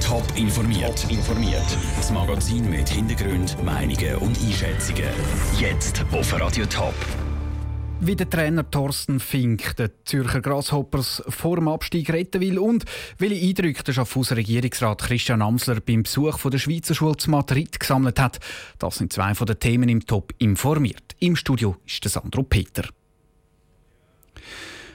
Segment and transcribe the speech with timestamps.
[0.00, 1.10] Top informiert.
[1.10, 1.66] informiert.
[1.96, 5.08] Das Magazin mit Hintergrund, Meinungen und Einschätzungen.
[5.58, 6.94] Jetzt auf Radio Top.
[7.98, 12.84] Wie der Trainer Thorsten Fink den Zürcher Grasshoppers vor dem Abstieg retten will und
[13.18, 17.80] welche Eindrücke der Schaffhauser Regierungsrat Christian Amsler beim Besuch von der Schweizer Schule zu Madrid
[17.80, 18.38] gesammelt hat,
[18.78, 21.16] das sind zwei von den Themen im Top informiert.
[21.18, 22.84] Im Studio ist der Sandro Peter.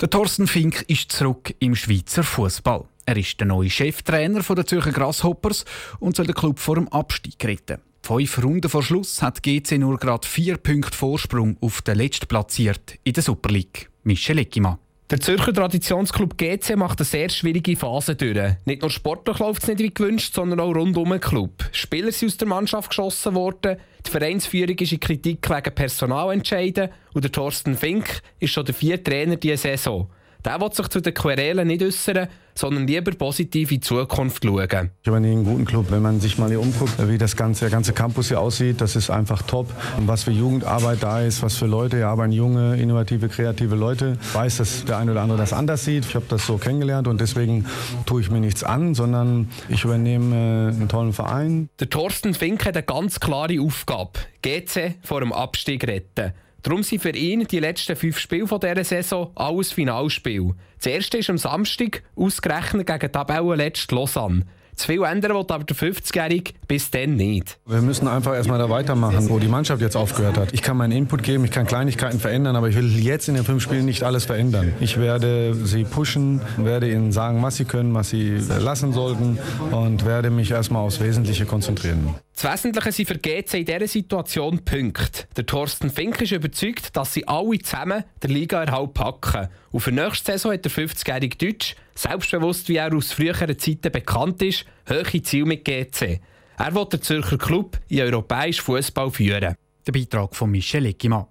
[0.00, 2.89] Der Thorsten Fink ist zurück im Schweizer Fußball.
[3.10, 5.64] Er ist der neue Cheftrainer der Zürcher Grasshoppers
[5.98, 7.78] und soll den Club vor dem Abstieg retten.
[8.02, 13.14] Fünf Runden vor Schluss hat GC nur gerade vier Punkte Vorsprung auf den Letztplatziert in
[13.14, 13.90] der Super League.
[14.04, 14.78] Michel Eckimann.
[15.10, 18.54] Der Zürcher Traditionsclub GC macht eine sehr schwierige Phase durch.
[18.64, 21.68] Nicht nur sportlich läuft es nicht wie gewünscht, sondern auch rund um den Club.
[21.72, 27.24] Spieler sind aus der Mannschaft geschossen worden, die Vereinsführung ist in Kritik wegen Personalentscheiden und
[27.24, 30.08] der Thorsten Fink ist schon der vierte Trainer dieser Saison.
[30.44, 34.90] Der will sich zu den Querelen nicht äußern, sondern lieber positiv in die Zukunft schauen.
[35.02, 35.90] Ich habe einen guten Club.
[35.90, 38.96] Wenn man sich mal hier umguckt, wie das ganze, der ganze Campus hier aussieht, das
[38.96, 39.68] ist einfach top.
[39.98, 44.18] Und was für Jugendarbeit da ist, was für Leute hier arbeiten, junge, innovative, kreative Leute.
[44.20, 46.06] Ich weiß, dass der eine oder andere das anders sieht.
[46.06, 47.66] Ich habe das so kennengelernt und deswegen
[48.06, 51.68] tue ich mir nichts an, sondern ich übernehme äh, einen tollen Verein.
[51.80, 54.12] Der Thorsten Fink hat eine ganz klare Aufgabe.
[54.42, 56.32] GC vor dem Abstieg retten.
[56.62, 60.52] Darum sind für ihn die letzten fünf Spiele dieser Saison alles Finalspiel.
[60.76, 64.44] Das erste ist am Samstag, ausgerechnet gegen Tabellenletzt Lausanne.
[64.80, 67.58] Zu viel ändern will aber der 50-Jährige bis dann nicht.
[67.66, 70.54] Wir müssen einfach erstmal da weitermachen, wo die Mannschaft jetzt aufgehört hat.
[70.54, 73.44] Ich kann meinen Input geben, ich kann Kleinigkeiten verändern, aber ich will jetzt in den
[73.44, 74.72] fünf Spielen nicht alles verändern.
[74.80, 79.38] Ich werde sie pushen, werde ihnen sagen, was sie können, was sie lassen sollten
[79.70, 82.14] und werde mich erstmal aufs Wesentliche konzentrieren.
[82.40, 85.26] Das Wesentliche sind für GC in dieser Situation Punkte.
[85.36, 89.48] Der Thorsten Fink ist überzeugt, dass sie alle zusammen der Liga-Erhalt packen.
[89.72, 94.40] Und für nächste Saison hat der 50-jährige Deutsch, selbstbewusst wie er aus früheren Zeiten bekannt
[94.40, 96.20] ist, hohe Ziele mit GC.
[96.56, 99.54] Er will den Zürcher Club in europäischen Fußball führen.
[99.86, 101.26] Der Beitrag von Michel Eckimann.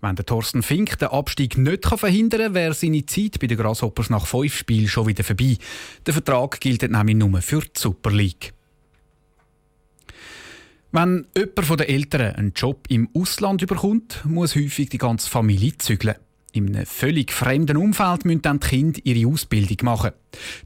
[0.00, 4.10] Wenn der Thorsten Fink den Abstieg nicht verhindern kann, wäre seine Zeit bei den Grasshoppers
[4.10, 5.56] nach fünf Spielen schon wieder vorbei.
[6.06, 8.52] Der Vertrag gilt nämlich nur für die Super League.
[10.94, 15.78] Wenn jemand von den Eltern einen Job im Ausland überkommt, muss häufig die ganze Familie
[15.78, 16.16] zügeln.
[16.52, 20.10] In einem völlig fremden Umfeld müssen dann die Kinder ihre Ausbildung machen.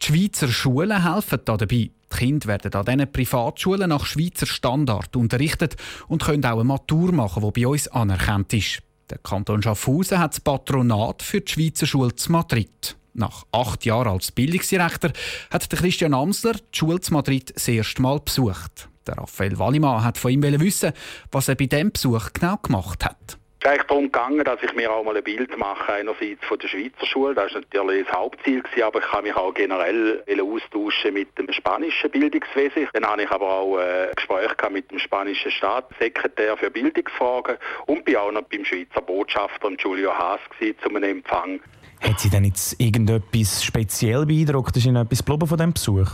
[0.00, 1.90] Die Schweizer Schulen helfen da dabei.
[2.10, 5.76] Die Kinder werden an diesen Privatschulen nach Schweizer Standard unterrichtet
[6.08, 8.78] und können auch eine Matur machen, die bei uns anerkannt ist.
[9.10, 12.96] Der Kanton Schaffhausen hat das Patronat für die Schweizer Schule zu Madrid.
[13.12, 15.12] Nach acht Jahren als Bildungsdirektor
[15.50, 18.88] hat Christian Amsler die Schule zu Madrid das erste Mal besucht.
[19.06, 20.92] Der Raphael Wallimann hat von ihm wissen,
[21.30, 23.38] was er bei diesem Besuch genau gemacht hat.
[23.64, 26.58] Es ist eigentlich darum gegangen, dass ich mir auch mal ein Bild mache, einerseits von
[26.58, 30.22] der Schweizer Schule, das war natürlich das Hauptziel, gewesen, aber ich kann mich auch generell
[30.28, 32.88] austauschen mit dem spanischen Bildungswesen.
[32.92, 38.04] Dann habe ich aber auch ein äh, Gespräch mit dem spanischen Staatssekretär für Bildungsfragen und
[38.04, 41.60] bin auch noch beim Schweizer Botschafter Julio Haas gewesen, zu einem Empfang.
[42.02, 44.76] Hat Sie denn jetzt irgendetwas speziell beeindruckt?
[44.76, 46.10] Ist Ihnen etwas geblieben von diesem Besuch?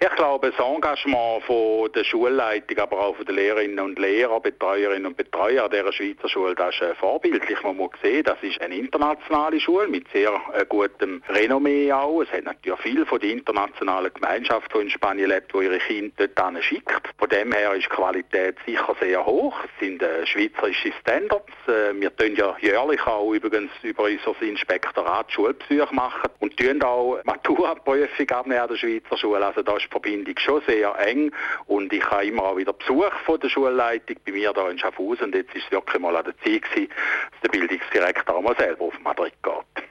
[0.00, 5.06] Ich glaube, das Engagement von der Schulleitung, aber auch von den Lehrerinnen und Lehrer, Betreuerinnen
[5.06, 7.62] und Betreuer dieser Schweizer Schule, das ist äh, vorbildlich.
[7.62, 12.22] Man muss sehen, das ist eine internationale Schule mit sehr äh, gutem Renommee auch.
[12.22, 16.26] Es hat natürlich viel von der internationalen Gemeinschaft, die in Spanien lebt, die ihre Kinder
[16.26, 17.10] dort schickt.
[17.16, 19.54] Von dem her ist die Qualität sicher sehr hoch.
[19.62, 21.52] Es sind äh, schweizerische Standards.
[21.66, 28.28] Wir tun ja jährlich auch übrigens über unser Inspektorat Schulbesuche machen und tun auch Maturaprüfung
[28.30, 29.46] abnehmen an der Schweizer Schule.
[29.46, 31.30] Also da ist Verbindung schon sehr eng
[31.66, 35.26] und ich habe immer auch wieder Besuch von der Schulleitung bei mir hier in Schaffhausen
[35.26, 36.88] und jetzt ist es wirklich mal an der Zeit gewesen,
[37.30, 39.84] dass der Bildungsdirektor auch mal selber auf Madrid geht.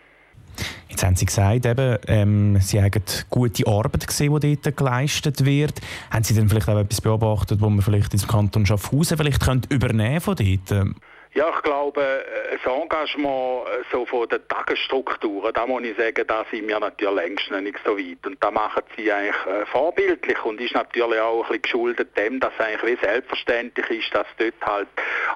[0.89, 2.91] Jetzt haben Sie gesagt, eben, ähm, Sie haben
[3.29, 5.81] gute Arbeit gesehen, die dort geleistet wird.
[6.11, 9.73] Haben Sie denn vielleicht auch etwas beobachtet, wo man vielleicht ins Kanton Schaffhausen vielleicht könnte
[9.73, 10.95] übernehmen von dort?
[11.35, 16.25] Ja, ich glaube, äh, das Engagement äh, so von den Tagesstrukturen, da muss ich sagen,
[16.27, 18.23] da sind wir natürlich längst noch nicht so weit.
[18.27, 22.39] Und da machen sie eigentlich äh, vorbildlich und ist natürlich auch ein bisschen geschuldet dem,
[22.39, 24.87] dass eigentlich wie selbstverständlich ist, dass dort halt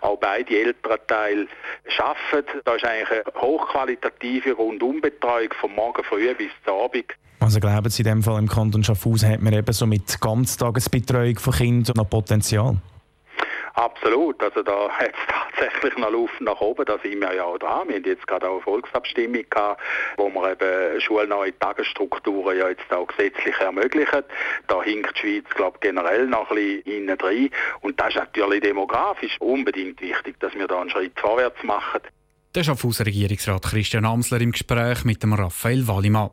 [0.02, 1.48] auch beide Elternteile
[1.98, 2.62] arbeiten.
[2.64, 7.12] Da ist eigentlich eine hochqualitative Rundumbetreuung vom Morgen früh bis zum Abend.
[7.40, 11.40] Also glauben Sie, in dem Fall im Kanton Schaffhausen hat man eben so mit Ganztagesbetreuung
[11.40, 12.78] von Kindern noch Potenzial?
[13.78, 17.60] Absolut, also da hat es tatsächlich noch Luft nach oben, da sind wir ja auch
[17.60, 17.88] dran.
[17.88, 19.82] Wir haben jetzt gerade auch eine Volksabstimmung gehabt,
[20.18, 24.24] wo wir eben schulneue Tagesstrukturen ja jetzt auch gesetzlich ermöglichen.
[24.68, 27.52] Da hinkt die Schweiz, glaube generell noch ein bisschen innen drin.
[27.82, 32.02] Und das ist natürlich demografisch unbedingt wichtig, dass wir da einen Schritt vorwärts machen.
[32.56, 36.32] Der Schaffhauser Regierungsrat Christian Amsler im Gespräch mit dem Raphael Wallimann.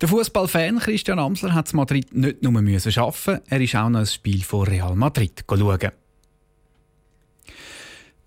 [0.00, 4.06] Der Fußballfan Christian Amsler hat in Madrid nicht nur müssen er ist auch noch ein
[4.06, 6.05] Spiel von Real Madrid schauen.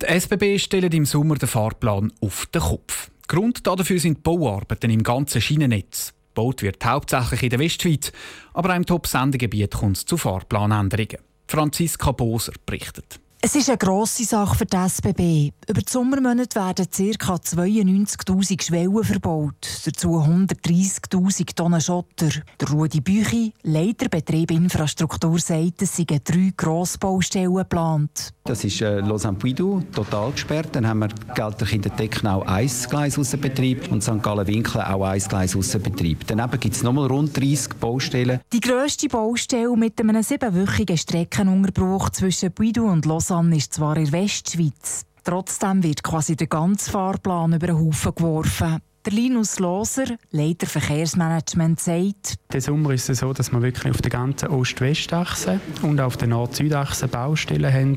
[0.01, 3.11] Die SBB stellt im Sommer den Fahrplan auf den Kopf.
[3.27, 6.13] Grund dafür sind Bauarbeiten im ganzen Schienennetz.
[6.33, 8.13] Gebaut wird hauptsächlich in der Westschweiz,
[8.53, 11.17] aber auch im Top-Sendegebiet kommt es zu Fahrplanänderungen.
[11.47, 13.19] Franziska Boser berichtet.
[13.41, 15.51] Es ist eine grosse Sache für die SBB.
[15.69, 16.85] Über die Sommermonate werden
[17.17, 17.35] ca.
[17.35, 22.27] 92.000 Schwellen verbaut, dazu 130.000 Tonnen Schotter.
[22.59, 28.33] Der Rudi Büchi, Leiter Betrieb Infrastruktur, sagt, es seien drei Grossbaustellen geplant.
[28.43, 30.69] Das ist äh, Lausanne-Puydou, total gesperrt.
[30.73, 34.21] Dann haben wir Gelter in der Decknau ein Gleis außer Betrieb und St.
[34.21, 36.27] Gallen-Winkler auch ein Gleis außer Betrieb.
[36.27, 38.41] Daneben gibt es nochmal rund 30 Baustellen.
[38.51, 44.05] Die grösste Baustelle mit einem siebenwöchigen Streckenunterbruch zwischen Puydou und Lausanne Lausanne ist zwar in
[44.05, 48.81] der Westschweiz, trotzdem wird quasi der ganze Fahrplan über den Haufen geworfen.
[49.05, 54.01] Der Linus Loser, Leiter Verkehrsmanagement, sagt, der Sommer ist es so, dass wir wirklich auf
[54.01, 57.95] der ganzen Ost-West-Achse und auf der Nord-Süd-Achse Baustellen haben,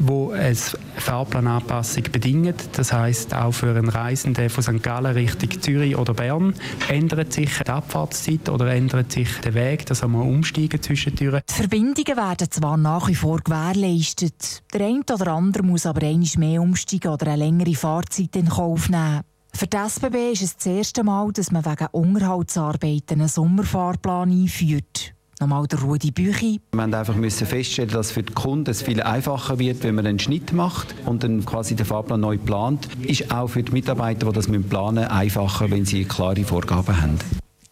[0.00, 0.56] die eine
[0.96, 2.54] Fahrplananpassung bedingen.
[2.72, 4.82] Das heisst, auch für einen Reisenden von St.
[4.82, 6.54] Gallen Richtung Zürich oder Bern
[6.88, 11.42] ändert sich die Abfahrtszeit oder ändert sich der Weg, dass wir umsteigen zwischen Türen.
[11.48, 14.64] Die Verbindungen werden zwar nach wie vor gewährleistet.
[14.74, 18.88] Der eine oder andere muss aber einmal mehr umsteigen oder eine längere Fahrzeit in Kauf
[18.88, 19.20] nehmen.
[19.52, 25.14] Für die SBB ist es das erste Mal, dass man wegen Unterhaltsarbeiten einen Sommerfahrplan einführt.
[25.40, 26.60] Nochmal der Rudi Büchi.
[26.72, 30.18] Wir mussten einfach feststellen, dass für die Kunden es viel einfacher wird, wenn man einen
[30.18, 32.88] Schnitt macht und dann quasi den Fahrplan neu plant.
[33.02, 37.18] Ist auch für die Mitarbeiter, die das planen müssen, einfacher, wenn sie klare Vorgaben haben.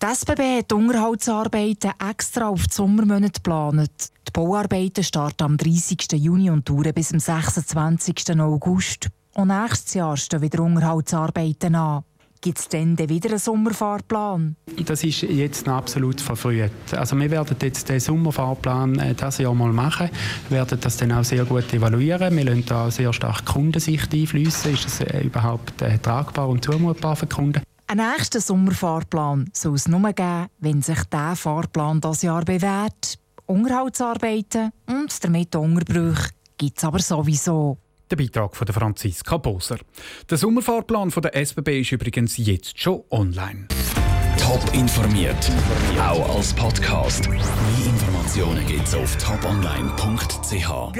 [0.00, 3.90] Die SBB hat die Unterhaltsarbeiten extra auf die Sommermonate geplant.
[4.26, 6.12] Die Bauarbeiten starten am 30.
[6.12, 8.40] Juni und dauern bis zum 26.
[8.40, 9.08] August.
[9.38, 12.02] Und nächstes Jahr stehen wieder Unterhaltsarbeiten an.
[12.40, 14.56] Gibt es dann wieder einen Sommerfahrplan?
[14.84, 16.72] Das ist jetzt absolut verfrüht.
[16.90, 20.10] Also wir werden jetzt den Sommerfahrplan äh, dieses Jahr mal machen,
[20.48, 22.36] wir werden das dann auch sehr gut evaluieren.
[22.36, 24.72] Wir lassen da sehr stark Kundensicht einfließen.
[24.72, 27.62] Ist das äh, überhaupt äh, tragbar und zumutbar für Kunden?
[27.86, 33.20] Einen nächsten Sommerfahrplan soll es nur geben, wenn sich dieser Fahrplan das Jahr bewährt.
[33.46, 37.78] Unterhaltsarbeiten und damit Unterbrüche gibt es aber sowieso.
[38.10, 39.78] Der Beitrag von Franziska Boser.
[40.30, 43.68] Der Sommerfahrplan der SBB ist übrigens jetzt schon online.
[44.38, 45.52] Top informiert,
[46.00, 47.28] auch als Podcast.
[47.28, 47.38] Mehr
[47.84, 50.94] Informationen gibt es auf toponline.ch.